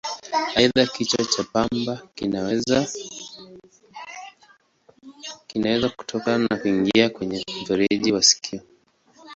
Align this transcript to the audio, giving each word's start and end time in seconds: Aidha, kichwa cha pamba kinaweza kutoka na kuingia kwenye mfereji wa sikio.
Aidha, 0.57 0.83
kichwa 0.93 1.23
cha 1.31 1.43
pamba 1.43 2.01
kinaweza 5.47 5.89
kutoka 5.95 6.37
na 6.37 6.57
kuingia 6.61 7.09
kwenye 7.09 7.45
mfereji 7.61 8.11
wa 8.11 8.23
sikio. 8.23 8.61